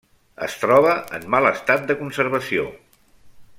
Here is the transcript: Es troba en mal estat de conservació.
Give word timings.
Es 0.45 0.55
troba 0.61 0.93
en 1.19 1.27
mal 1.35 1.49
estat 1.51 1.85
de 1.93 1.99
conservació. 2.01 2.67